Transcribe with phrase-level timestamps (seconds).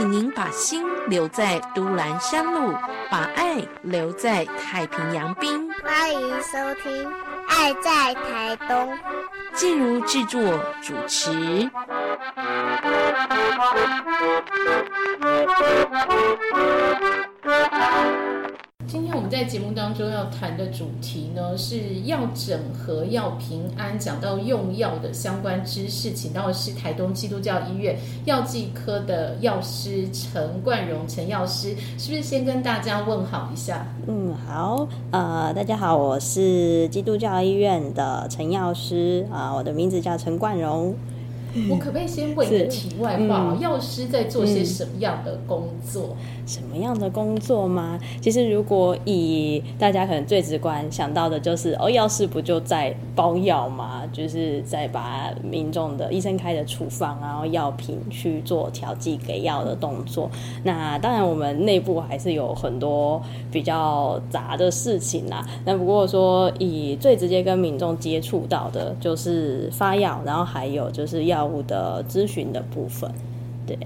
[0.00, 2.72] 请您把心留在都兰山路，
[3.10, 5.70] 把爱留在太平洋滨。
[5.84, 7.04] 欢迎收听
[7.50, 8.94] 《爱在台东》，
[9.52, 10.40] 进入制作
[10.80, 11.70] 主持。
[18.90, 31.68] 今天我们在节目当中要谈的主题呢，是要整合要平安，讲到用药的相关知识，请到的是台东基督教医院药剂科的药师陈冠荣陈药师，
[31.98, 33.86] 是不是先跟大家问好一下？
[34.08, 40.92] 嗯，好，呃，大家好，我是基督教医院的陈药师啊，我的名字叫陈冠荣。
[41.68, 43.56] 我可不可以先问一个题外话？
[43.60, 46.16] 药师在做些什么样的工作？
[46.46, 47.98] 什么样的工作吗？
[48.20, 54.02] 其实如果以大家可能最直观想到的就是，哦，药师不就在包药吗？
[54.12, 60.28] 就是在把民众的医生开的处方，然后药品去做调剂给药的动作。
[60.64, 65.46] 那当然，我们内部还是有很多比较杂的事情啦。
[65.64, 73.10] 那不过说，以最直接跟民众接触到的，就是发药，然后还有就是药物的咨询的部分，
[73.66, 73.78] 对。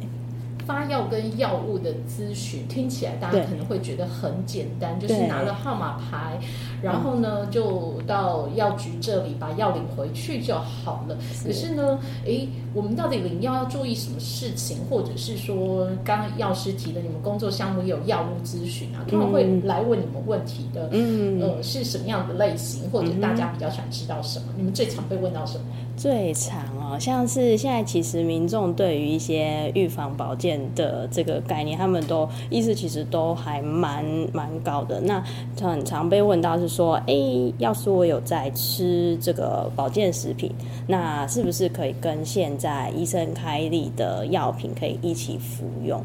[0.66, 6.38] 发药跟药物的咨询听起来，大家可能会觉得很简单，就是拿了号码牌，
[6.80, 11.19] 然后呢就到药局这里把药领回去就好了。
[11.44, 24.46] 可是呢，诶，我们到底领药要注意什么事情，或者是说，刚刚药师提的，你们工作项目也有药物咨询啊，他们会来问你们问题的，嗯，呃，是什么样的类型，或者大家比较想知道什么？
[24.56, 25.64] 你们最常被问到什么？
[25.96, 35.00] 最常哦，像是现在其实民众对于一些预防保健的这个概念，他们都意识其实都还蛮蛮高的。
[35.00, 35.22] 那
[35.60, 37.14] 很常被问到是说，哎，
[37.58, 40.50] 要是我有在吃这个保健食品，
[40.86, 46.02] 那是不是可以跟现在医生开立的药品可以一起服用？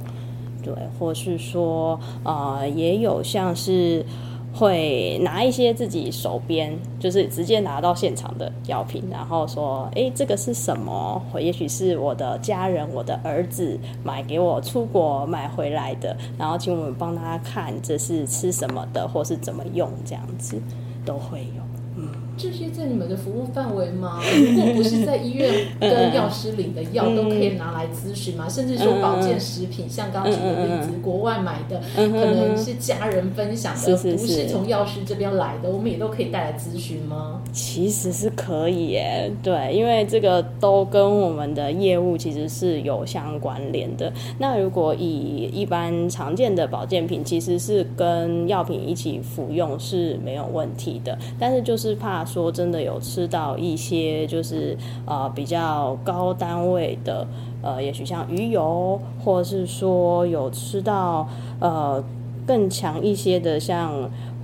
[0.64, 4.06] 对，或是说，呃，也有像是。
[4.54, 11.22] 会拿一些自己手边，就是直接拿到现场的药品，然后说：“哎，这个是什么？
[11.32, 20.62] 或也许是我的家人，我的儿子买给我出国买回来的，然后请我们帮他看这是吃什么的，或是怎么用，这样子
[21.06, 21.64] 都会有。”
[21.96, 24.22] 嗯这些在你们的服务范围吗？
[24.24, 28.48] 如果不是在医院跟药师领的药，都可以拿来咨询吗？
[28.48, 37.42] 甚至说保健食品，像刚举的例子，国外买的，可能是家人分享的，不是从药师这边来的，我们也都可以带来咨询吗？
[37.52, 44.10] 其实是可以耶，对，因为这个都跟我们的业务其实是有相关联的。
[44.38, 52.26] 那如果以一般常见的保健品，其实是跟药品一起服用是没有问题的，但是就是怕。
[52.32, 57.26] 说真的有吃到一些就是呃比较高单位的
[57.62, 61.28] 呃，也许像鱼油，或者是说有吃到
[61.60, 62.02] 呃
[62.46, 63.92] 更强一些的像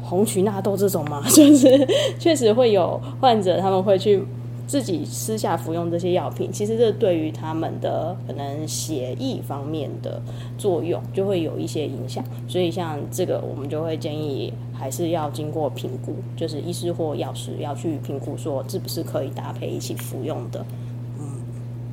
[0.04, 1.88] 红曲纳豆这种嘛， 就是
[2.20, 4.24] 确实会有患者他们会去。
[4.68, 10.22] 自己私下服用这些药品，其实这对于他们的可能血液方面的
[10.58, 20.66] 作用就会有一些影响，所以像这个我们就会建议还是要经过评估，就是医师或药师要去评估说是不是可以搭配一起服用的。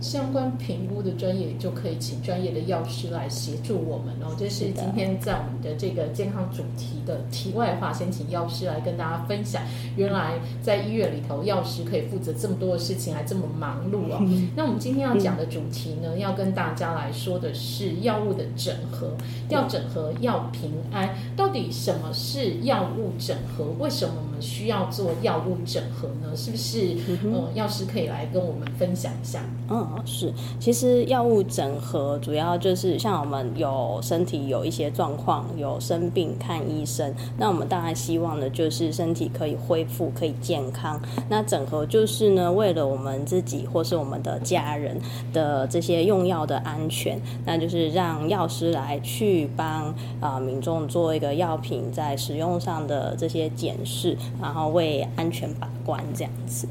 [0.03, 4.35] 相关评估的专业就可以请专业的药师来协助我们哦。
[4.37, 9.63] 这是今天在我们的这个健康主题的题外话，先请药师来跟大家分享。
[9.97, 14.21] 原来在医院里头，药师可以负责这么多的事情，还这么忙碌哦。
[14.57, 19.17] 那我们今天要讲的主题呢，要跟大家来说的是药物的整合，
[19.49, 21.15] 要整合药平安。
[21.37, 23.67] 到底什么是药物整合？
[23.79, 26.37] 为什么需要做药物整合呢？
[26.37, 26.97] 是不是
[27.33, 29.41] 呃，药师可以来跟我们分享一下？
[29.71, 29.89] 嗯。
[30.05, 41.01] 是，其实药物整合主要就是像我们有身体有一些状况，有生病看医生，那我们当然希望的就是身体可以恢复，可以健康。
[41.29, 45.01] 那整合就是呢，为了我们自己或是我们的家人
[45.33, 56.69] 的这些用药的安全，那就是让药师来去帮啊民众做一个药品在使用上的这些检视，然后为安全把关这样子。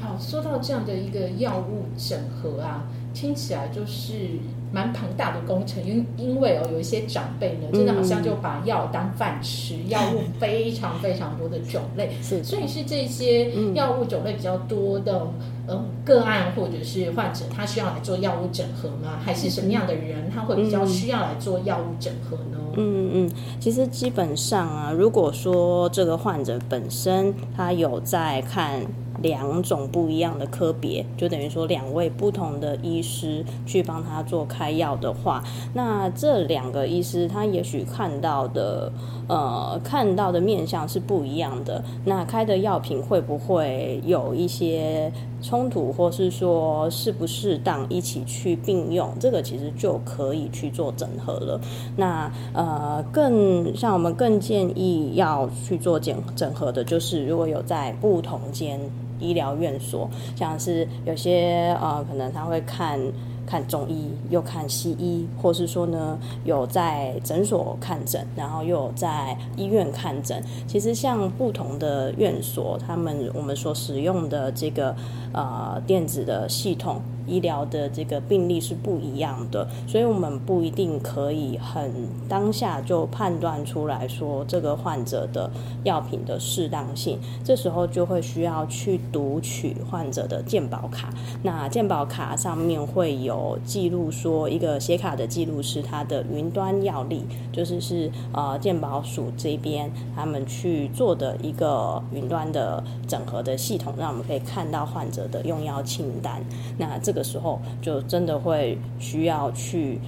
[0.00, 2.84] 好说到这样的一个药物整合啊，
[3.14, 4.38] 听起来就是
[4.72, 15.26] 蛮庞大的工程，因因为哦，有一些长辈呢，真的好像就把药当饭吃，药物非常非常多的种类，是，所以是这些药物种类比较多的
[15.68, 19.18] 嗯个案或者是患者，他需要来做药物整合吗？
[19.22, 22.58] 还是什么样的人他会比较需要来做药物整合呢？
[22.76, 23.30] 嗯嗯，
[23.60, 28.80] 其实基本上啊，如果说这个患者本身他有在看。
[29.20, 35.42] 两种不一样的科别，就等于说两位不同的医师去帮他做开药的话，
[35.74, 38.90] 那这两个医师他也许看到的
[39.32, 51.60] 呃看到的面相是不一样的，那开的药品会不会有一些冲突，或是说适不适当一起去并用，这个其实就可以去做整合了。
[51.96, 58.78] 那呃更像我们更建议要去做整整合的，就是如果有在不同间。
[59.22, 62.98] 医疗院所，像是有些呃，可能他会看
[63.46, 70.42] 看中医，又看西医，或是说呢，有在诊所看诊，然后又有在医院看诊。
[70.66, 74.94] 其实像不同的院所，他们我们所使用的这个
[75.32, 77.00] 呃电子的系统。
[77.26, 81.90] 医疗的这个病例是不一样的，所以我们不一定可以很
[82.28, 85.50] 当下就判断出来说这个患者的
[85.84, 87.18] 药品的适当性。
[87.44, 91.12] 这时候就会需要去读取患者的健保卡。
[91.42, 106.42] 那健保卡上面会有记录说，一个写卡的记录是他的云端药历，就是是呃健保署这边他们去做的一个云端的整合的系统，让我们可以看到患者的用药清单。
[106.78, 109.98] 那这个时候就真的会需要去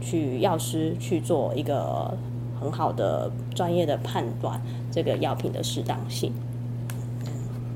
[0.00, 2.12] 去药师去做一个
[2.60, 4.60] 很好的专业的判断，
[4.90, 6.32] 这个药品的适当性。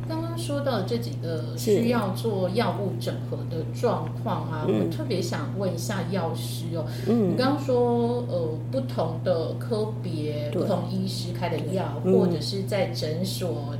[0.09, 13.75] 刚刚说到这几个需要做药物整合的状况啊，我特别想问一下药师哦，你刚刚说呃不同的科别、不同医师开的药，或者是在诊所。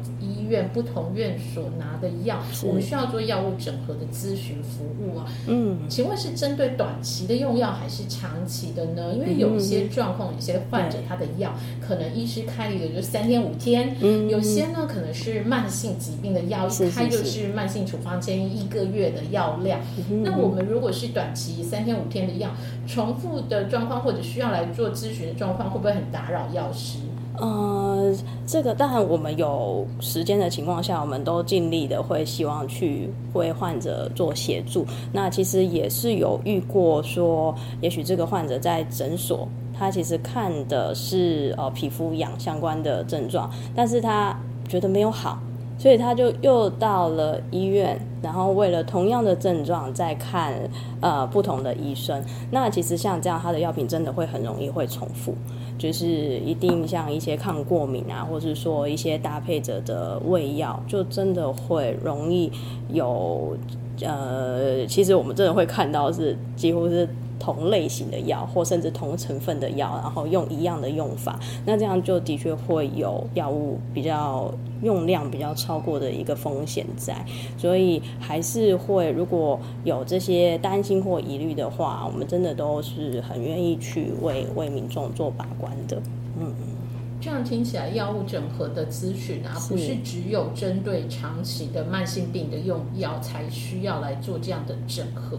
[0.49, 5.27] 院不同院所拿的药，我们需要做药物整合的咨询服务啊。
[5.47, 9.15] 嗯，请问是针对短期的用药还是长期的呢？
[9.15, 19.81] 因为有一些状况，有些患者他的药可能医师开一个就三天五天，嗯，有些呢可能是慢性疾病的药，一开就是慢性处方建议一个月的药量。
[20.23, 22.51] 那我们如果是短期三天五天的药，
[22.87, 26.99] 重复的状况或者需要来做咨询的状况，会不会很打扰药师？
[27.39, 28.15] 呃，
[28.47, 34.87] 这个当然，我们有时间的情况下，我们都尽力的会希望去为患者做协助。
[35.13, 39.47] 那其实也是有遇过说，也许这个患者在诊所，
[39.79, 44.35] 他其实看的是呃皮肤痒相关的症状，但是他
[44.67, 45.39] 觉得没有好，
[45.79, 50.55] 所以他就又到了医院，然后为了同样的症状再看
[51.03, 52.25] 呃不同的医生。
[52.51, 55.35] 那其实像这样，他的药品真的会很容易会重复。
[55.79, 62.51] 就是一定像一些抗过敏啊，或者说一些搭配着的胃药，就真的会容易
[62.93, 63.57] 有
[64.01, 67.09] 呃，其实我们真的会看到是几乎是。
[67.39, 74.53] 同类型的药，或甚至同成分的药，然后用一样的用法，那这样就的确会有药物比较
[74.83, 77.25] 用量比较超过的一个风险在，
[77.57, 86.01] 所以还是会如果有这些担心或疑虑的话，我们真的都是很愿意去为为民众做把关的，
[86.39, 86.55] 嗯。
[87.21, 95.39] 这样听起来，药物整合的咨询啊，不是只有针对长期的慢性病的用药才需要来做这样的整合。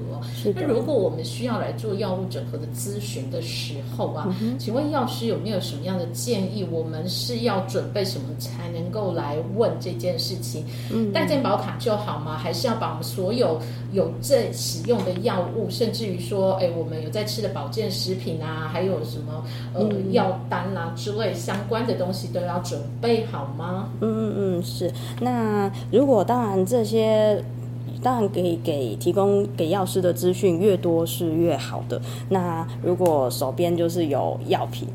[0.56, 6.66] 那如果我们需要来做药物整合的咨询的时候啊，请问药师有没有什么样的建议？
[6.72, 10.66] 我们是要准备什么才能够来问这件事情？
[10.92, 12.38] 嗯带健保卡就好吗？
[12.38, 13.60] 还是要把我们所有
[13.94, 21.88] 有在使用的药物，甚至于说，哎，我们有在吃的保健食品啊，还有什么呃药单啊之类相关？
[21.88, 23.88] 的东西都要准备好吗？
[24.02, 24.92] 嗯嗯嗯，是。
[25.22, 27.42] 那如果当然这些，
[28.04, 32.02] 当然给给提供给药师的资讯越多是越好的。
[32.30, 34.90] 那如果手边就是有药品，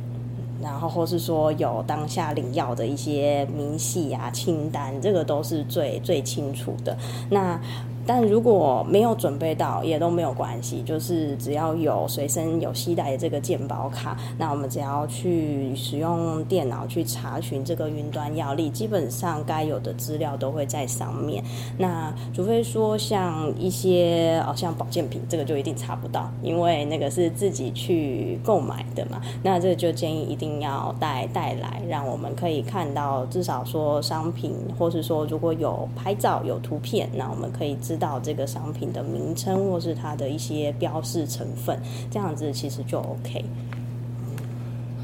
[0.63, 6.95] 然后或是说有当下领药的一些明细啊清单，这个都是最最清楚的。
[7.31, 7.59] 那
[8.07, 21.45] 但如果没有准备到，也都没有关系，就是只要有随身有携带这个健保卡，那我们只要去使用电脑去查询这个云端药历，基本上该有的资料都会在上面。
[21.79, 29.21] 那除非说像一些哦像保健品，这个就一定查不到，因为那个是自己去购买的嘛。
[29.43, 37.77] 那这就建议一定要带带来，让我们可以看到至少说商品，或是说如果有拍照有图片，那我们可以。
[37.93, 41.79] 知道这个商品的名称或是它的一些标示成分，
[42.11, 43.45] 这样子其实就 OK。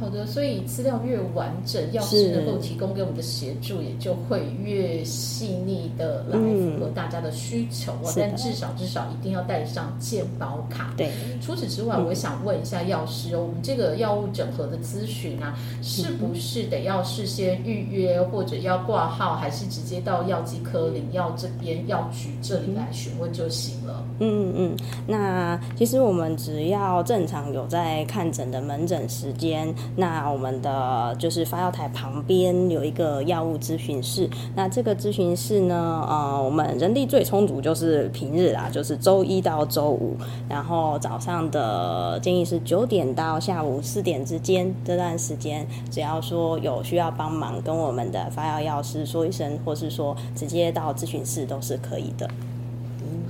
[0.00, 8.12] 好的，所以资料越完整，药师能够提供给我们的协助也就会越细腻的来符合大家的需求哦。
[8.16, 10.94] 但至少至少一定要带上健保卡。
[10.96, 11.10] 对。
[11.40, 24.04] 除此之外，我想问一下药师哦，我们这个药物整合的咨询啊，是不是得要事先预约，或者要挂号，还是直接到药剂科领药这边药局这里来询问就行了？
[24.20, 24.76] 嗯嗯，
[25.06, 29.74] 那其实我们只要正常有在看诊的门诊时间。
[29.96, 40.16] 那我们的就是发药台旁边有一个药物咨询室，那这个咨询室呢，呃，我们人力最充足就是平日啦，就是周一到周五，
[40.48, 52.28] 然后早上的建议是九点到下午四点之间这段时间，只要说有需要帮忙，跟我们的发药药师说一声，或是说直接到咨询室都是可以的。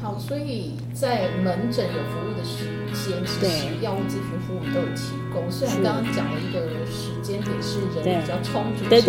[0.00, 5.50] 好，所以在门诊有服务的时间，其实药物咨询服务都有提供。
[5.50, 9.02] 虽然刚刚讲了一个时间点是人力比较充足的时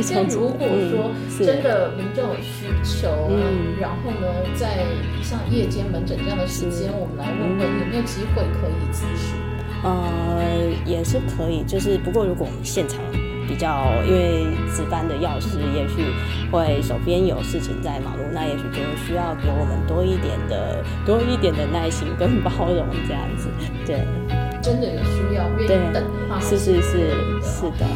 [0.00, 1.10] 间，但如果说
[1.44, 3.08] 真的民众有需求，
[3.80, 4.86] 然后呢，在
[5.22, 9.34] 像夜间门诊这样的时间，我们来问问有没有机会可以咨询。
[9.82, 10.40] 呃，
[10.86, 13.00] 也是可以，就是不过如果我们现场。
[13.48, 16.04] 比较，因为值班的药师也许
[16.52, 23.48] 会手边有事情在忙碌，那也许就需要给我们多一点的、多一点的耐心跟包容，这样子。
[23.86, 24.06] 对，
[24.62, 27.10] 真的有需要愿意等的话，是是是
[27.42, 27.86] 是的。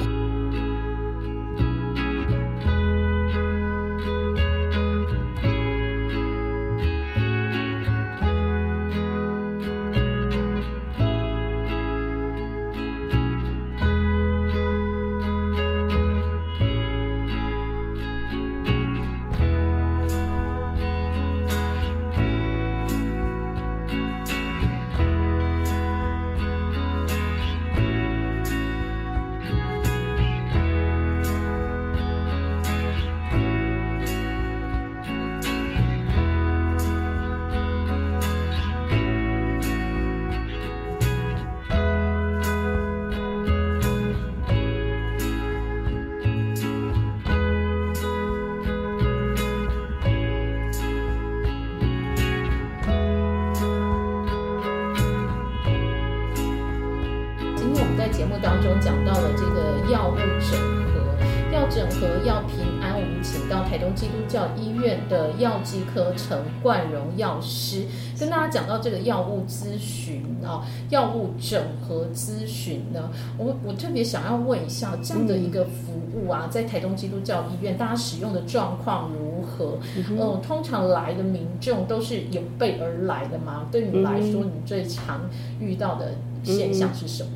[63.94, 67.84] 基督教医院的药剂科陈冠荣药师
[68.18, 79.78] 跟大家讲到这个药物咨询啊，药物整合咨询呢，我我特别想要问一下，这样的一个服务啊，在台东基督教医院，大家使用的状况如何？
[80.10, 83.66] 嗯，通常来的民众都是有备而来的吗？
[83.70, 85.20] 对你来说，你最常
[85.60, 87.30] 遇到的现象是什么？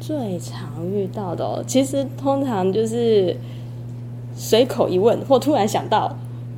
[0.00, 3.36] 最常遇到的，其实通常就是。
[4.34, 6.16] 随口一问，或突然想到。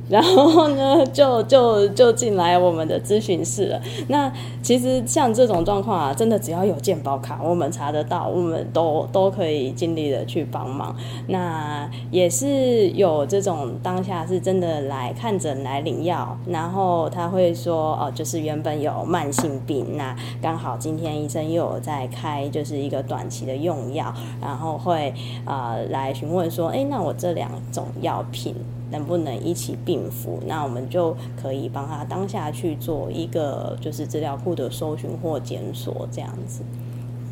[0.09, 3.81] 然后呢，就就就进来我们的咨询室了。
[4.09, 4.31] 那
[4.61, 10.95] 其实像这种状况啊，真的只要有健保卡，我们查得到，我们都都可以尽力的去帮忙。
[11.27, 25.13] 那也是有这种当下是真的来看诊来领药，然后他会说哦，就是原本有慢性病，那刚好今天医生又有在开，就是一个短期的用药，然后会
[25.45, 28.53] 呃来询问说，哎，那我这两种药品。
[28.93, 30.39] 能不能一起并服？
[30.47, 36.61] 那我们就可以帮他当下去做一个就是资料库的搜寻或检索这样子。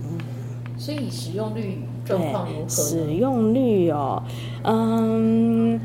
[0.04, 0.18] 嗯，
[0.78, 2.68] 所以使用率状况如何？
[2.68, 4.22] 使用率哦，
[4.64, 5.80] 嗯，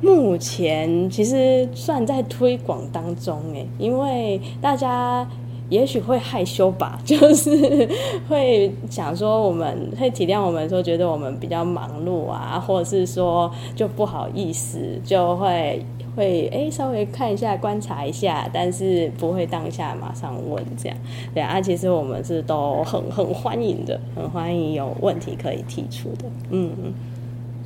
[0.00, 5.28] 目前其实算在推广当中诶，因为大家。
[5.68, 7.88] 也许会害羞吧， 就是
[8.28, 20.96] 会想说我们会体谅我们，说觉得我们比较忙碌啊，或者是说就不好意思，就会会哎稍微看一下观察一下，但是不会当下马上问这样。
[21.34, 26.70] 对啊，其实我们是都很很欢迎的，很欢迎有问题可以提出的，嗯。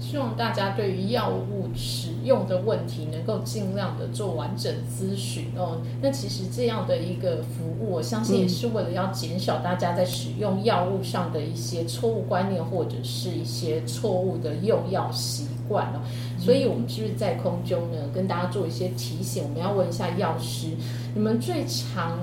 [0.01, 5.79] 希望大家对于药物使用的问题能够尽量的做完整咨询哦。
[6.01, 16.01] 那其实这样的一个服务，我相信也是为了要减少大家在使用药物上的一些错误观念或者是一些错误的用药习惯哦。
[16.39, 19.45] 所以我们是不是在空中呢，跟大家做一些提醒？
[19.45, 20.69] 我们要问一下药师，
[21.15, 22.19] 你们最常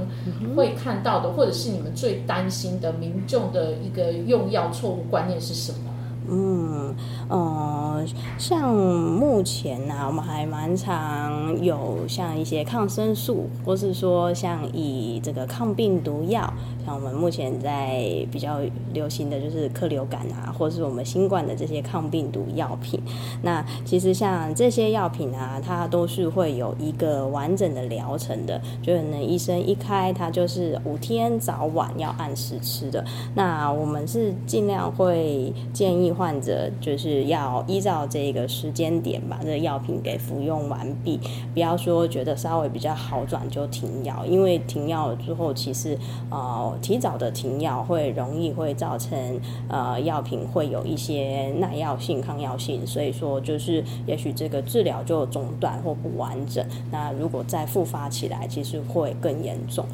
[0.56, 5.87] 会看到的，或者是你们最担心的民众的一个用药错误观念是什么？
[6.30, 6.94] 嗯，
[7.30, 8.06] 呃，
[8.38, 16.54] 像目前呢，我们还蛮常有像一些抗生素，或是说像以这个抗病毒药，
[16.88, 18.02] 像我们目前在
[18.32, 18.60] 比较
[18.94, 23.00] 流行的就是克流感啊，或是我们新冠的这些抗病毒药品。
[23.44, 33.06] 那其实像这些药品啊，它都是会有一个完整的疗程的，就可能医生一开，它就是五天早晚要按时吃的。
[33.36, 36.08] 那我们是尽量会建议。
[36.18, 41.20] 患者就是要依照这个时间点把这个药品给服用完毕，
[41.54, 45.98] 不要说觉得稍微比较好转就停药，因为停药之后，其实
[46.32, 59.86] 呃提早的停药会容易会造成呃药品会有一些耐药性、抗药性，所以说就是也许这个治疗就中断或不完整，那如果再复发起来，其实会更严重。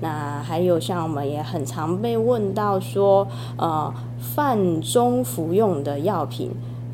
[0.00, 6.50] 那还有像我们也很常被问到说，呃，饭中服用的药品，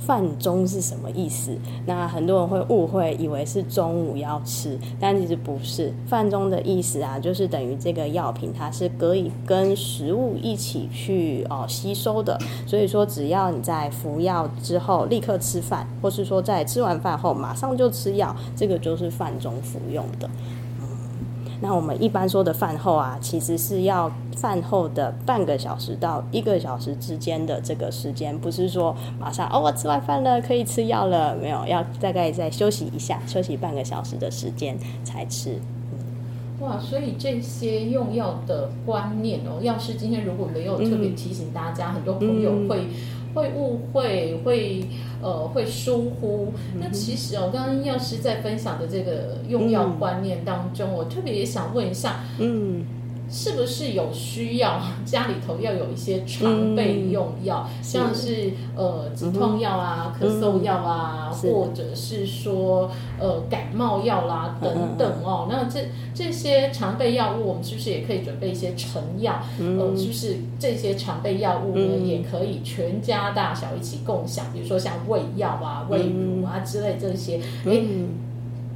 [0.08, 1.54] 饭中是什么意思？
[1.84, 5.92] 那很多人会误会，以为是中午要吃，但其实不是。
[6.06, 20.30] 饭中的意思啊，就是等于这个药品它是可以跟食物一起去哦吸收的，所以说只要你在服药之后立刻吃饭，或是说在吃完饭后马上就吃药，这个就是饭中服用的。
[21.60, 35.58] 那我们一般说的饭后啊，其实是要饭后的半个小时到一个小时之间的这个时间，不是说马上哦，我吃完饭了可以吃药了，没有，要大概再休息一下，休息半个小时的时间才吃。
[36.60, 42.86] 哇，所以这些用药的观念哦，要是今天如果没有特别提醒大家，很多朋友会。
[43.34, 44.84] 会误会，会
[45.22, 46.52] 呃会疏忽。
[46.80, 52.84] 那其实哦，刚刚药师在分享的这个用药观念当中，我特别也想问一下，嗯。
[53.30, 65.46] 是不是有需要家里头要有一些常备用药，像是呃止痛药啊、咳嗽药啊，或者是说呃感冒药啦等等哦。
[65.50, 65.78] 那这
[66.14, 69.42] 这些常备药物，我们是不是也可以准备一些成药？
[69.58, 74.46] 呃，是不是这些常备药物呢，也可以全家大小一起共享？
[74.54, 77.82] 比如说像胃药啊、胃乳啊之类这些，哎，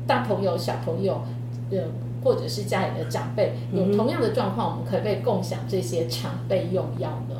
[0.07, 1.23] 大朋友、小朋友，
[1.71, 1.79] 呃。
[2.23, 7.37] 或者是家里的长辈有同样的状况，我们可以被共享这些常备用药呢？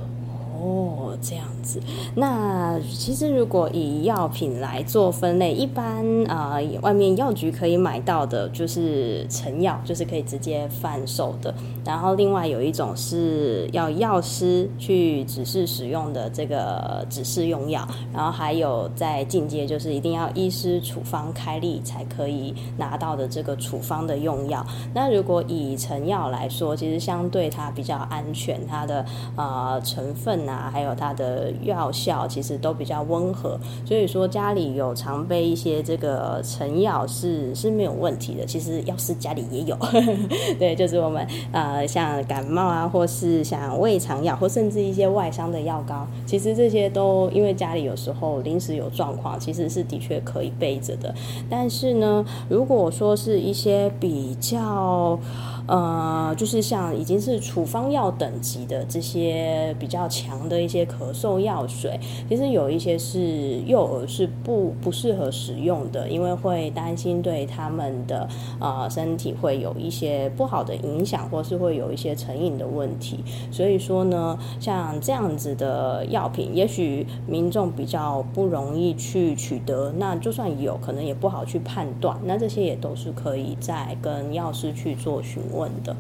[0.63, 1.81] 哦，这样子。
[2.15, 11.53] 那其实如果以药品来做分类，一般啊，外面药局可以买到的就是成药，就是可以直接贩售的。
[11.85, 17.85] 然后另外有一种是要药师去指示使用的这个指示用药，
[18.15, 24.65] 然后还有在进阶就是一定要医师处方开立才可以拿到的这个处方的用药。
[24.95, 38.45] 那如果以成药来说，其实相对它比较安全，它的呃成分啊，啊还有它的药效其实都比较温和，所以说家里有常备一些这个成药是是没有问题的。
[38.45, 39.77] 其实药师家里也有，
[40.59, 41.27] 对，就是我们。
[41.53, 51.15] 呃，像感冒啊，或是像胃肠药，或甚至一些外伤的药膏，其实这些都因为家里有时候临时有状况，其实是的确可以备着的。
[51.49, 55.19] 但是呢，如果说是一些比较。
[55.67, 61.99] 呃，就是像已经是处方药等级的这些比较强的一些咳嗽药水，
[62.29, 73.23] 其实有一些是幼儿是不不适合使用的，因为会担心对他们的呃身体会有一些不好的影响，或是会有一些成瘾的问题。
[73.53, 82.19] 所以说呢，像这样子的药品，也许民众比较不容易去取得，那就算有可能也不好去判断。
[82.25, 85.41] 那这些也都是可以在跟药师去做询。
[85.53, 85.95] 问的，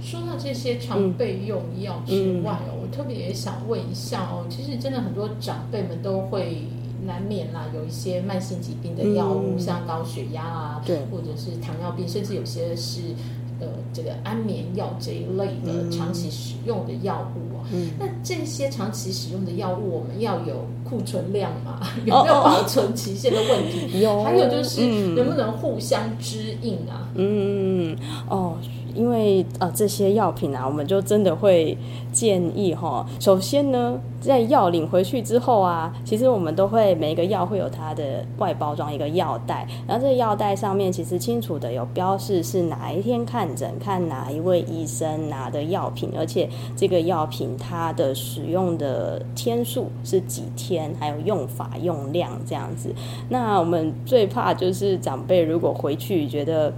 [0.00, 6.66] 说到这些常备用药之外哦，我特别也想问一下哦，其实真的很多长辈们都会
[7.06, 13.14] 难免啦，有一些慢性疾病的药物，像高血压啊，对，或者是糖尿病，甚至有些是
[13.60, 17.88] 呃这个安眠药这一类的长期使用的药物哦。
[17.98, 21.80] 那这些长期使用的药物，我们要有库存量嘛？
[22.04, 24.00] 有没有保存期限的问题？
[24.00, 27.08] 有，还有就是能不能互相支应啊？
[27.14, 27.96] 嗯，
[28.28, 28.54] 哦。
[28.94, 31.74] 因为呃这些药品啊，我们就真的会
[32.12, 33.06] 建议哈。
[33.18, 46.46] 首先呢，在药领回去之后啊，其实我们都会每一个药会有它的外包装一个药袋，然后这个药袋上面其实清楚的有标示是哪一天看诊，看哪一位医生拿的药品，而且
[46.76, 52.92] 这个药品它的使用的天数是几天，还有用法用量这样子。
[53.28, 56.72] 那我们最怕就是长辈如果回去觉得。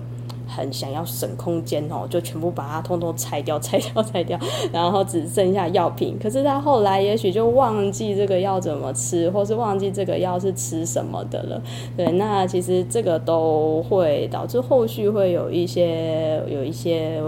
[0.46, 4.38] 很想要省空间哦，就全部把它通通拆掉、拆掉、拆掉，
[4.70, 6.18] 然后只剩下药品。
[6.22, 11.62] 可是他后来也许就忘记这个药怎么吃，或是忘记这个药是吃什么的了。
[11.96, 17.22] 对，那其实这个都会导致后续会有一些有一些。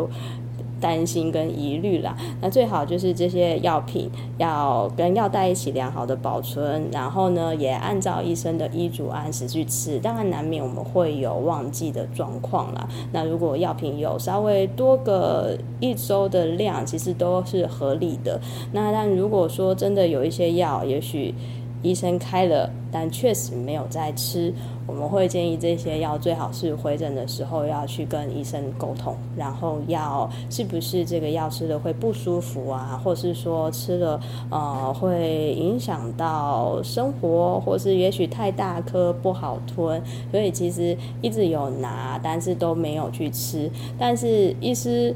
[0.87, 9.99] 担心跟疑虑啦，那最好就是这些药品要跟药袋一起良好的保存，然后呢，也按照医生的医嘱按时去吃。
[9.99, 12.87] 当然难免我们会有忘记的状况啦。
[13.11, 18.41] 那如果药品有稍微多个一周的量，其实都是合理的。
[18.73, 21.35] 那但如果说真的有一些药，也许。
[21.83, 24.51] 医生开了，但确实没有在吃。
[24.87, 43.71] 我们会建议这些药最好是回诊的时候要去跟医生沟通，然后要是不是这个药吃了会不舒服啊，或是说吃了呃会影响到生活，或是也许太大颗不好吞，所以其实一直有拿，但是都没有去吃。
[43.99, 45.15] 但是医师。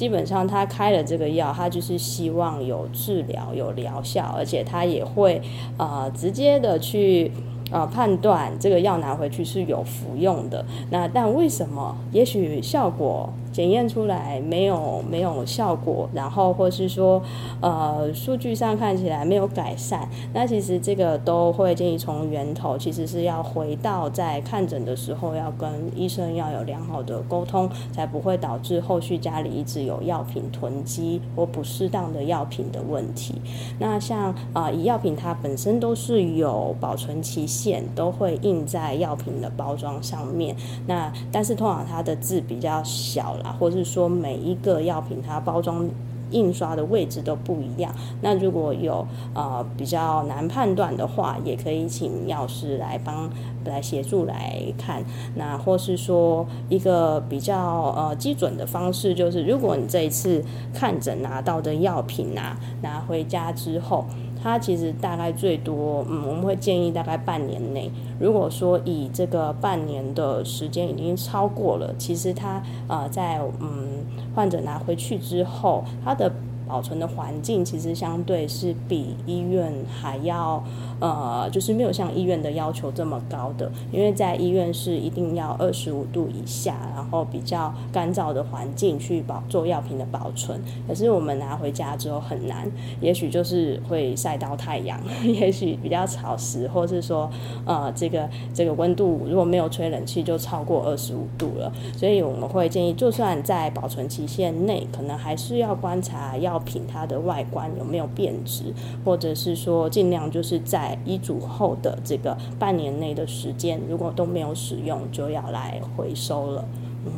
[0.00, 5.42] 基本上他开了这个药，他就是希望有治疗、有疗效，而且他也会
[5.76, 7.30] 呃直接的去
[7.70, 10.64] 呃判断这个药拿回去是有服用的。
[10.90, 11.94] 那但为什么？
[12.12, 13.30] 也许效果。
[13.52, 17.20] 检验出来没有没有效果，然后或是说，
[17.60, 33.34] 呃，数据上看起来没有改善，那其实这个都会建议从源头，其实是要回到在看诊的时候要跟医生要有良好的沟通，才不会导致后续家里一直有药品囤积或不适当的药品的问题。
[33.78, 40.54] 那像啊，以药品它本身都是有保存期限，都会印在药品的包装上面。
[40.86, 43.49] 那但是通常它的字比较小啦。
[43.58, 45.88] 或是说每一个药品它包装
[46.30, 53.28] 印刷的位置都不一样，那如果有呃比较难判断的话，也可以请药师来帮
[53.64, 55.02] 来协助来看。
[55.34, 64.04] 那或是说一个比较呃基准的方式，就是如果你这一次看诊拿到的药品啊拿回家之后。
[64.42, 67.90] 它其实大概最多，嗯，我们会建议大概半年内。
[68.18, 76.32] 如果说以这个半年的时间已经超过了，其实它呃在嗯患者拿回去之后，它的。
[76.70, 80.62] 保存的环境其实相对是比医院还要
[81.00, 90.60] 呃，就是没有像医院的要求这么高的，因为在医院是一定要二十五度以下，然后比较干燥的环境去保做药品的保存。
[90.86, 97.28] 可是我们拿回家之后很难，也许就是会晒到太阳， 也许比较潮湿，或是说
[97.66, 106.60] 呃这个这个温度如果没有吹冷气就超过二十五度了，所以我们会建议，就算在保存期限内，可能还是要观察药。
[106.60, 108.64] 品它的外观有没有变质，
[109.02, 116.64] 或者是说尽量就是在医嘱后的这个半年内的时间，如果都没有使用，就要来回收了。
[117.06, 117.12] 嗯。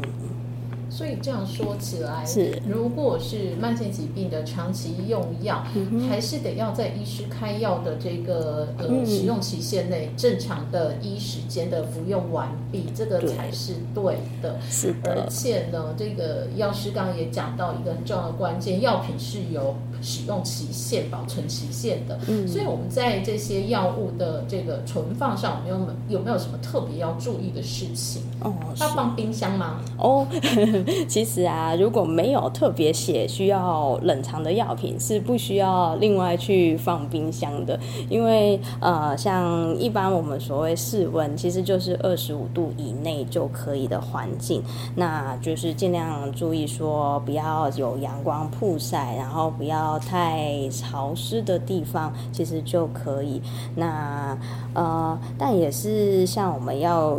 [0.90, 5.64] 所以这样说起来，是如果是慢性疾病的长期用药，
[6.06, 14.60] 还是得要在医师开药的这个呃使用期限内，正常的医时间的服用完毕，这个才是对的。
[14.68, 15.22] 是的。
[15.22, 22.18] 而且呢，这个药师刚刚也讲到一个很重要的关键，药品是有使用期限、保存期限的。
[22.28, 22.46] 嗯。
[22.46, 28.22] 所以我们在这些药物的这个存放上，有没有有没有什么特别要注意的事情？
[28.42, 29.80] 哦，要放冰箱吗？
[29.98, 30.26] 哦。
[31.08, 37.78] 其实啊，如果没有特别写需要冷藏的药品，是不需要另外去放冰箱的。
[38.08, 44.62] 因为呃，像一般我们所谓室温，其实就是二十五度以内就可以的环境，
[44.96, 53.40] 那就是尽量注意说不要有阳光曝晒，然后不要太潮湿的地方，其实就可以。
[53.76, 54.36] 那
[54.74, 57.18] 呃，但也是像我们要。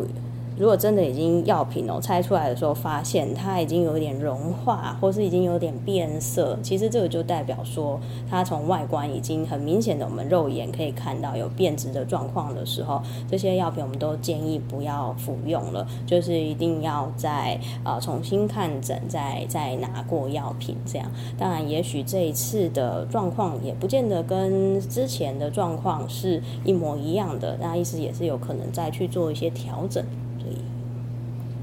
[0.58, 21.12] 如果真的已经药品哦拆出来的时候，发现它已经有点融化，或是已经有点变色，其实这个就代表说它从外观已经很明显的，我们肉眼可以看到有变质的状况的时候，这些药品我们都建议不要服用了，就是一定要再呃重新看诊，再再拿过药品这样。
[21.38, 30.04] 当然，也许这一次的状况也不见得跟之前的状况是一模一样的，那意思也是有可能再去做一些调整。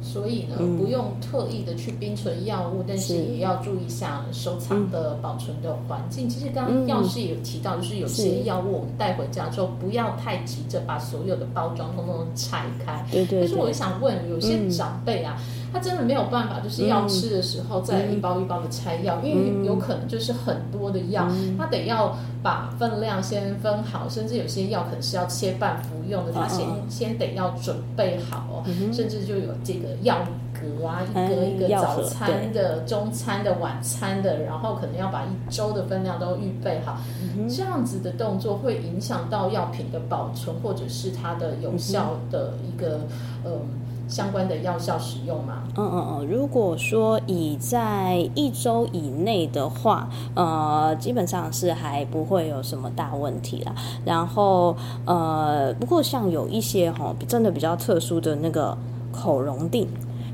[0.02, 6.28] 所以呢，不用特意的去冰存药物，但是也要注意一下收藏的保存的环境。
[6.28, 13.06] 其实刚刚药师也有提到，就是有些药物我们带回家之后，不要太急着把所有的包装通通拆开。
[13.12, 13.40] 对对。
[13.40, 15.36] 但是我想问，有些长辈啊。
[15.72, 30.18] 他真的没有办法，就是要吃的时候再一包一包的拆药，因为有可能就是很多的药，他得要把分量先分好，甚至有些药可能是要切半服用的，他先先得要准备好哦，甚至就有这个药
[30.52, 36.98] 格啊，一个一个早餐的、中餐的、晚餐的，然后可能要把一周的分量都预备好，
[37.48, 43.00] 这样子的动作会影响到药品的保存或者是它的有效的一个
[43.44, 43.52] 呃。
[44.10, 45.62] 相关的药效使用吗？
[45.76, 53.72] 嗯嗯嗯，如果说已在一周以内的话，呃，基本上是还不会有什么大问题啦。
[54.04, 58.76] 然后呃，不过像有一些哈，真的比较特殊的那个
[59.12, 59.88] 口溶定。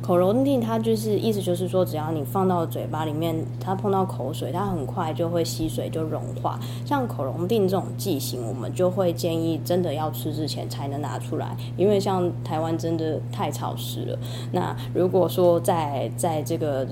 [0.07, 6.61] 口溶定它就是意思就是说，只要你放到嘴巴里面，它碰到口水，它很快就会吸水就融化。
[6.85, 14.17] 像口溶定这种剂型，我们就会建议真的要吃之前才能拿出来，因为像台湾真的太潮湿了。
[14.53, 16.87] 那如果说在在这个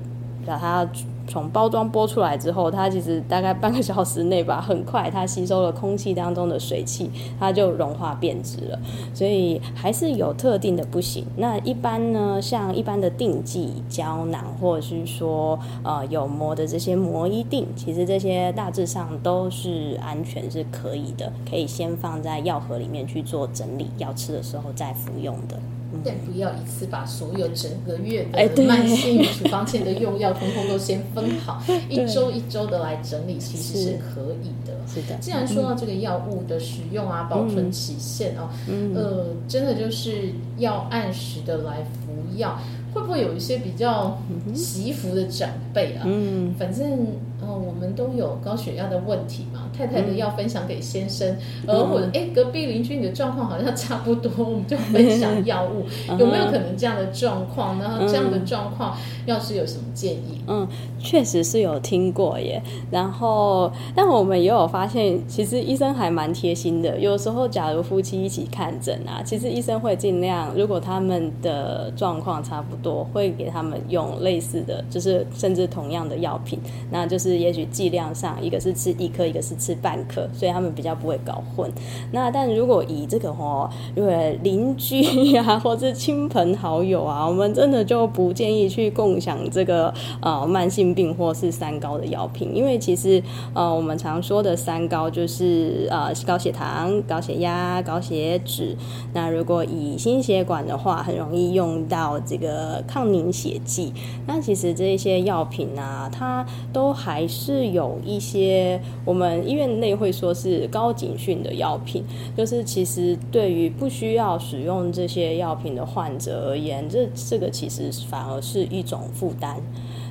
[0.44, 0.84] 把它。
[1.26, 8.78] 从包装剥出来之后，它其实大概半个小时内吧，很快它吸收了空气当中的水汽，它就融化变质了。
[9.12, 11.24] 所以还是有特定的不行。
[11.36, 25.58] 那一般呢，像一般的定剂胶囊，或者是说呃有膜的这些膜衣定，其实这些大致上都是安全是可以的，可以先放在药盒里面去做整理，要吃的时候再服用的。
[26.04, 34.74] 但不要一次把所有整个月的慢性处方前的用药，通通都先分好， 一周一周的来整理，其实是可以的。
[34.86, 35.16] 是的。
[35.20, 38.48] 既然说到这个药物的使用啊，保存期限哦，
[38.94, 42.58] 呃，真的就是要按时的来服药。
[42.92, 44.16] 会不会有一些比较
[44.54, 46.04] 惜福的长辈啊？
[46.06, 47.08] 嗯，反正
[47.46, 49.68] 哦，我们都有高血压的问题嘛。
[49.76, 55.84] 太太的药分享给先生，而或者哎，隔壁邻居你的状况好像差不多，我们就分享药物，
[56.18, 57.78] 有没有可能这样的状况？
[57.80, 60.40] 然后这样的状况，要是有什么建议？
[60.46, 60.68] 嗯，
[61.00, 62.62] 确实是有听过耶。
[62.90, 66.98] 然后，但我们也有发现，其实医生还蛮贴心的。
[67.00, 76.60] 有时候，假如夫妻一起看诊啊，其实医生会尽量，如果他们的状况差不多，会给他们用类似的，就是甚至同样的药品，
[76.90, 79.54] 那就是也许剂量上，一个是吃一颗，一个是。
[79.64, 81.72] 吃半颗，所以他们比较不会搞混。
[82.10, 93.22] 那但如果以这个哦，因为邻居呀，或者亲朋好友啊，我们真的就不建议去共享这个呃慢性病或是三高的药品，因为其实
[93.54, 98.76] 呃我们常说的三高就是呃高血糖、高血压、高血脂。
[99.12, 103.92] 那如果以心血管的话，很容易用到这个抗凝血剂。
[104.26, 109.34] 那其实这些药品啊，它都还是有一些我们。
[109.44, 112.02] 医院内会说是高警讯的药品，
[112.34, 119.56] 就是其实对于不需要使用这些药品的患者而言，这这个其实反而是一种负担。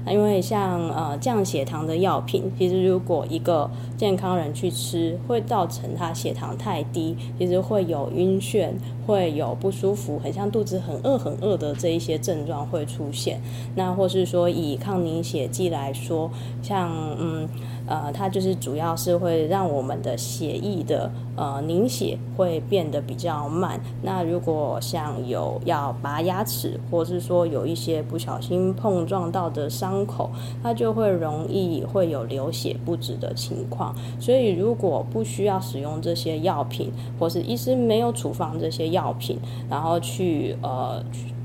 [0.06, 8.69] 那因为像呃降血糖的药品，其实如果一个健康人去吃，会造成他血糖太低，其实会有晕眩，
[9.06, 13.42] 会有不舒服，很像肚子很饿很饿的这一些症状会出现。
[13.76, 16.30] 那或是说以抗凝血剂来说，
[16.62, 17.48] 像嗯。
[17.86, 23.78] 呃，它就是主要是会让我们的血液的呃凝血会变得比较慢。
[24.02, 30.30] 那如果像有要拔牙齿，或是说有一些不小心碰撞到的伤口，
[30.63, 33.94] 它就会容易会有流血不止的情况。
[34.18, 36.89] 所以如果不需要使用这些药品，
[37.20, 39.38] 或是医师没有处方这些药品，
[39.69, 41.03] 然后去呃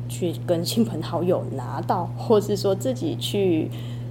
[0.08, 3.68] 去跟亲朋好友拿到， 或是说自己去。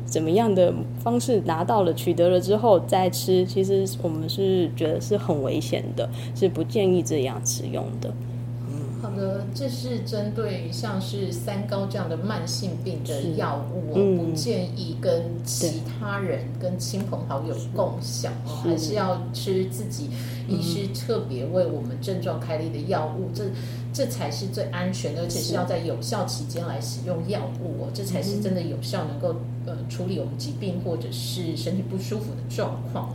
[0.08, 0.73] 怎么样的
[1.04, 8.10] 方式拿到了、取得了之后再吃，其实我们是觉得是很危险的，是不建议这样使用的。
[9.02, 20.10] 好的，这是针对像是三高这样的慢性病的药物，我不建议跟其他人、跟亲朋好友共享哦，还是要吃自己
[20.48, 23.44] 医师特别为我们症状开立的药物，这
[23.94, 25.54] 这才是最安全的，而且是。
[25.54, 33.14] 要在有效期间来使用药物哦，这才是真的有效，能够呃处理我们疾病或者是身体不舒服的状况。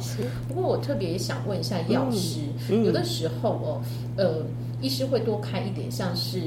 [0.49, 3.83] 不过我特别想问一下药师，有的时候哦，
[4.17, 4.45] 呃。
[4.83, 6.41] 医师会多开一点，像是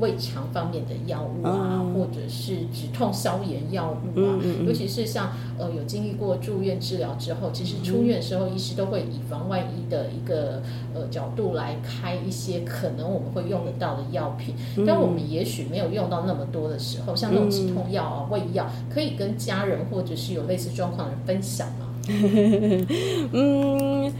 [0.00, 4.38] 胃肠方面的药物啊，或者是止痛消炎药物啊。
[4.66, 10.62] 尤其是像呃有经历过住院治疗之后，其实出院的时候，医师都会以防万一的一个
[10.94, 14.54] 呃角度来开一些可能我们会用得到的药品。
[14.86, 21.86] 但我们也许没有用到那么多的时候，像那种止痛药啊、胃药，可以跟家人或者是有类似状况的人分享吗？
[23.32, 24.12] 嗯。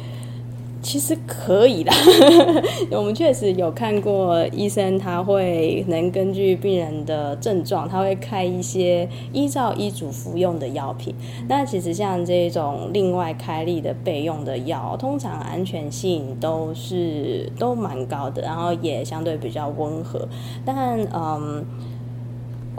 [0.88, 1.94] 其实可以啦，
[2.90, 11.14] 我们确实有看过医生，他会能根据病人的症状，他会开一些依照医嘱服用的药品。
[11.46, 20.27] 那其实像这种另外开立的备用的药，通常安全性都是都蛮高的，然后也相对比较温和。
[20.64, 21.66] 但嗯。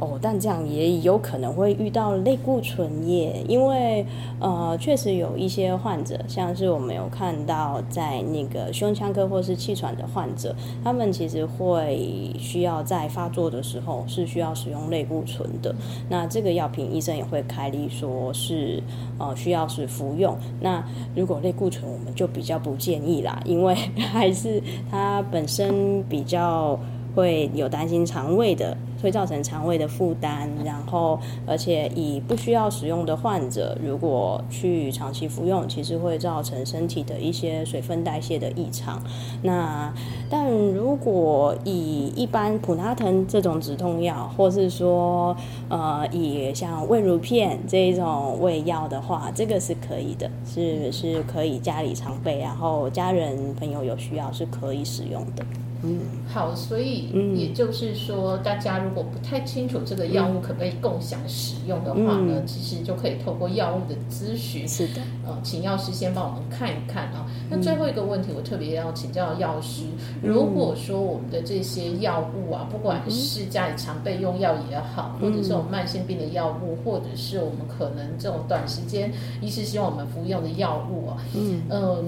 [0.02, 4.06] 哦，但这样也有可能会遇到类固醇液，因为
[4.40, 15.76] 呃，确实有一些患者，像是我们有看到在那个胸腔科或是气喘的患者，他们其实会需要在发作的时候是需要使用类固醇的。
[16.10, 18.82] 那这个药品医生也会开立说是
[19.18, 20.38] 呃需要是服用。
[20.62, 20.84] 那
[21.16, 23.76] 如果类固醇，我们就比较不建议啦，因为
[24.14, 26.80] 还是它本身比较
[27.16, 28.76] 会有担心肠胃的。
[29.02, 31.18] 会造成肠胃的负担，然后
[31.48, 39.02] 而且以不需要使用的患者，如果去长期服用，其实会造成身体的一些水分代谢的异常。
[39.42, 39.90] 那
[40.30, 45.34] 但如果以一般普拉腾这种止痛药，或是说
[45.70, 55.46] 呃以像胃乳片这一种胃药的话，这个是可以的，是是可以家里常备，然后家人朋友有需要是可以使用的。
[55.82, 67.26] 嗯，好，所以也就是说，大家如果不太清楚这个药物可不可以共享使用的话呢，其实就可以透过药物的咨询，是的，呃，请药师先帮我们看一看啊。
[67.50, 69.84] 那最后一个问题，我特别要请教药师，
[70.22, 79.12] 如果说我们的这些药物啊，不管是家里常备用药也好，或者是我们慢性病的药物，或者是我们可能这种短时间
[79.42, 81.62] 医师希望我们服用的药物啊，嗯。
[81.70, 82.06] 嗯。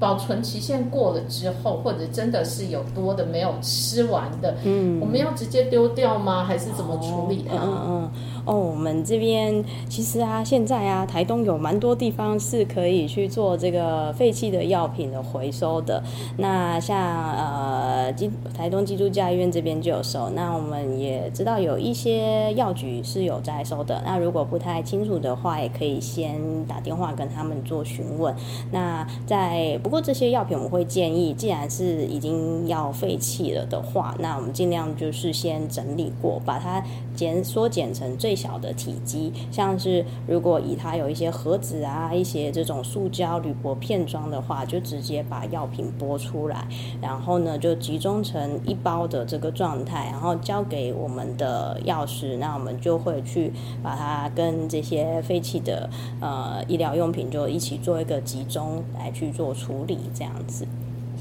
[0.00, 6.42] 保存期限过了之后，或者真的是有多的没有吃完的，嗯，我们要直接丢掉吗？
[6.42, 7.56] 还是怎么处理它？
[7.56, 8.10] 嗯嗯。
[8.50, 16.02] 哦，我们这边其实啊，现在啊，台东有蛮多地方是可以去做这个废弃的药品的回收的。
[16.36, 16.98] 那像
[17.32, 20.28] 呃，基台东基督教医院这边就有收。
[20.30, 24.02] 那我们也知道有一些药局是有在收的。
[24.04, 28.34] 那如果不太清楚的话，也可以先打电话跟他们做询问。
[28.72, 36.82] 那在不过这些药品，我们会建议，既然是已经要废弃了的话，那我们尽量就是先整理过，把它
[37.14, 38.36] 减缩减成最。
[38.40, 46.66] 小的体积，像是如果以它有一些盒子啊，一些这种塑胶铝箔片装的话，就直接把药品剥出来，
[47.02, 60.66] 然后呢就集中成一包的这个状态，然后交给我们的药师，那我们就会去把它跟这些废弃的呃医疗用品就一起做一个集中来去做处理，这样子。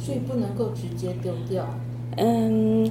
[0.01, 1.65] 所以不能够直接丢掉。
[2.15, 2.89] 嗯。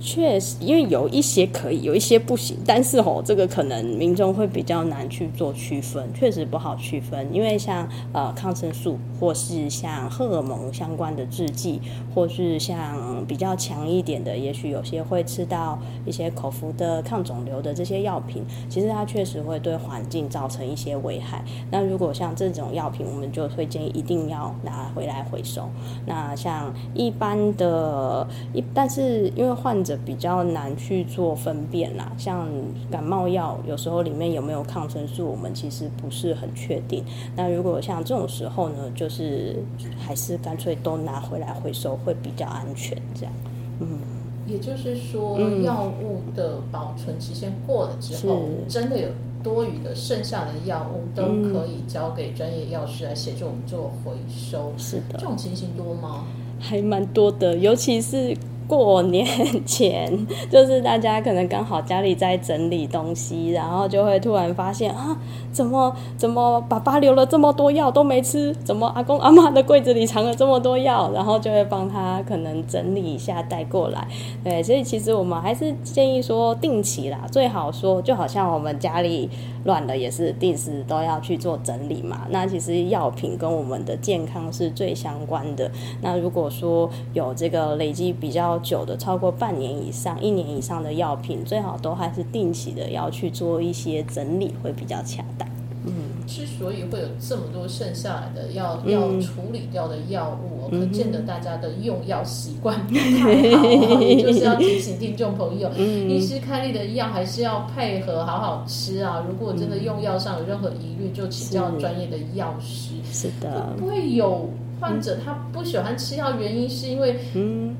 [0.00, 2.56] 确实，因为有一些可以，有一些不行。
[2.66, 7.28] 但是哦，这个可能民众会比较难去做区分，确实不好区分。
[7.32, 11.80] 因为像呃抗生素，或是像荷尔蒙相关的制剂，
[12.12, 21.44] 或是像比较强一点的，也许有些会吃到一些口服的抗肿瘤的这些药品，其实它确实会对环境造成一些危害。
[21.70, 25.68] 那如果像这种药品，我们就会建议一定要拿回来回收。
[26.06, 29.98] 那像一般的，一但是因为患者。
[30.04, 32.48] 比较难去做分辨啦，像
[32.90, 37.04] 感冒药有时候里面有没有抗生素，我们其实不是很确定。
[37.36, 39.62] 那如果像这种时候呢，就是
[39.98, 43.32] 还是干脆都拿回来回收会比较安全，这样。
[43.78, 44.00] 嗯，
[44.46, 49.08] 也就是说，药物的保存期限过了之后，真的有
[49.42, 54.72] 多余的剩下的药物都可以交给专业药师来协助我们做回收。
[54.76, 56.24] 是的，这种情形多吗？
[56.58, 58.36] 还蛮多的，尤其是。
[58.72, 59.26] 过年
[59.66, 60.10] 前，
[60.50, 65.14] 就是大家可能刚好家里在整理东西，然后就会突然发现啊，
[65.52, 68.54] 怎么怎么爸爸留了这么多药都没吃？
[68.64, 71.10] 怎么阿公阿妈的柜子里藏了这么多药？
[71.12, 74.08] 然后就会帮他可能整理一下带过来。
[74.42, 79.28] 对，所以其实我们还是建议说定期啦，最好说就好像我们家里
[79.66, 82.22] 乱了，也是定时都要去做整理嘛。
[82.30, 85.70] 那其实药品跟我们的健康是最相关的。
[86.00, 88.61] 那如果说有这个累积比较。
[88.62, 95.48] 久的超过半年以上、一年以上的药品，最好都还是定期的要去做一些整理，会比较恰当。
[95.84, 95.92] 嗯，
[96.28, 104.00] 之所以会有这么多剩下来的要要处理掉的药物，可见得大家的用药习惯不 太好。
[104.00, 109.26] 也就是要提醒听众朋友，医师开立的药还是要配合好好吃啊。
[109.28, 112.94] 如果真的用药上有任何疑虑，就请教专业的药师。
[113.10, 114.48] 是的，不会有。
[114.82, 117.16] 患者他不喜欢吃药，原因是因为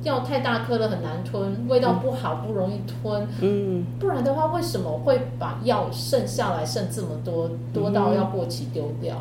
[0.05, 3.27] 药太大颗了很难吞，味道不好不容易吞。
[3.41, 9.17] 嗯，不然的话，为什么会把药剩下来剩这么多，多到要过期丢掉？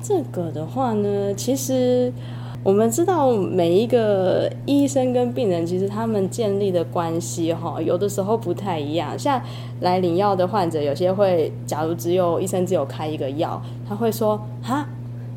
[0.00, 2.12] 这个的话呢，其实
[2.62, 9.18] 我们知道每一个医生跟病人，其实他们建立的关系哈，有的时候不太一样。
[9.18, 9.42] 像
[9.80, 14.86] 来领药的患者，有些会，假如只有医生只有开一个药，他会说哈。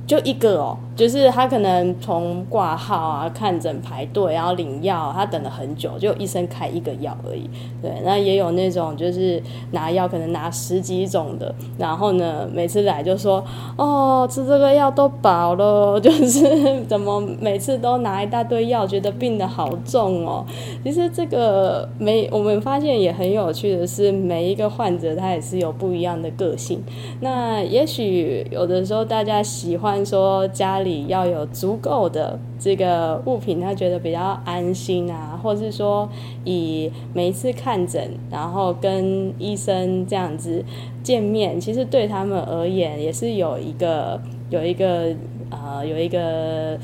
[0.10, 7.48] 就一个哦，就是他可能从挂号啊、看诊排队，然后领药，他等了很久，就医生开一个药而已。
[7.80, 13.46] 对，那也有那种就是拿药可能拿十几种的，然后呢，每次来就说
[13.78, 20.44] 哦，吃这个药都饱了， 就是怎么每次都拿一大堆药，觉得病得好重哦。
[20.84, 26.84] 其实这个没，我们发现也很有趣的是，每一个患者他也是有不一样的个性。
[27.22, 29.99] 那也许有的时候大家喜欢。
[30.06, 36.08] 说家里要有足够的这个物品，他觉得比较安心啊，或是说
[36.44, 40.64] 以每一次看诊，然后跟医生这样子
[41.04, 44.20] 见面，其实对他们而言也是有一个
[44.50, 45.16] 有一个
[45.50, 46.78] 呃有一个。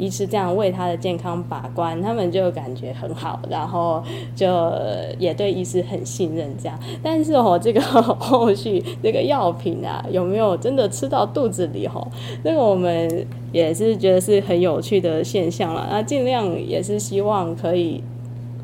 [0.00, 4.02] 医师这样为他的健康把关，他们就感觉很好，然后
[4.34, 4.72] 就
[5.18, 6.78] 也对医师很信任这样。
[7.02, 11.86] 但是哦，这个后续这个药品啊，有没有真的吃到肚子里？
[11.86, 12.08] 吼，
[12.42, 15.86] 那个我们也是觉得是很有趣的现象了。
[15.90, 18.02] 那尽量也是希望可以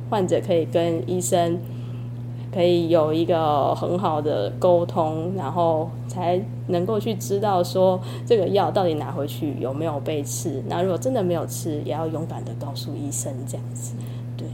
[0.09, 1.59] 患者可以跟医生。
[2.55, 10.62] 可以有一个很好的沟通，然后才能够去知道说这个药到底拿回去有没有被吃。
[10.69, 13.95] 那如果真的没有吃，也要勇敢的告诉医生这样子。
[14.37, 14.47] 对，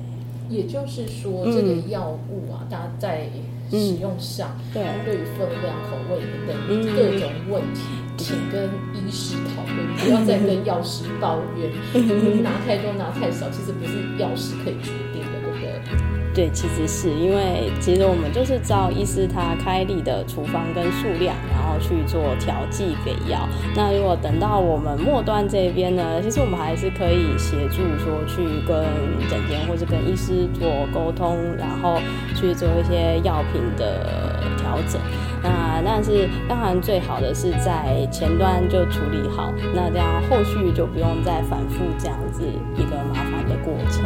[0.48, 3.28] 也就是说，这个药物啊，大家在
[3.70, 7.80] 使用上，对于分量、口味等等各种问题，
[8.18, 11.72] 请跟医师讨论，不要再跟药师抱怨，
[12.42, 16.21] 拿太多拿太少，其实不是药师可以决定的，对不对？
[16.34, 23.46] 对，其实是因为其实我们就是照医师他开立的处方跟数量，然后去做调剂给药。
[23.76, 28.82] 那如果等到我们末端这边呢，其实我们还是可以协助说去跟
[29.28, 31.98] 诊间或是跟医师做沟通，然后
[32.34, 34.98] 去做一些药品的调整。
[35.42, 42.42] 那但是当然最好的是在前端就处理好，那这样后续就不用再反复这样子
[42.74, 44.04] 一个麻烦的过程。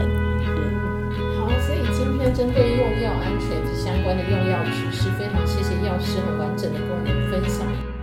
[1.61, 7.96] 所以今天针对用药安全及相关的用药知识，非常谢谢药师很完整的跟我们分享。